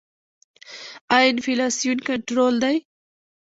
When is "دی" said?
2.63-2.75